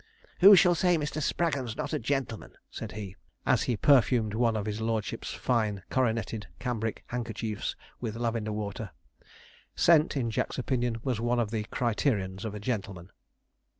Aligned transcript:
'Who 0.39 0.55
shall 0.55 0.73
say 0.73 0.97
Mr. 0.97 1.21
Spraggon's 1.21 1.77
not 1.77 1.93
a 1.93 1.99
gentleman?' 1.99 2.57
said 2.71 2.93
he, 2.93 3.15
as 3.45 3.61
he 3.69 3.77
perfumed 3.77 4.33
one 4.33 4.55
of 4.57 4.65
his 4.65 4.81
lordship's 4.81 5.29
fine 5.31 5.83
coronetted 5.91 6.47
cambric 6.57 7.03
handkerchiefs 7.09 7.75
with 7.99 8.15
lavender 8.17 8.51
water. 8.51 8.93
Scent, 9.75 10.17
in 10.17 10.31
Jack's 10.31 10.57
opinion, 10.57 10.97
was 11.03 11.21
one 11.21 11.39
of 11.39 11.51
the 11.51 11.65
criterions 11.65 12.45
of 12.45 12.55
a 12.55 12.59
gentleman. 12.59 13.11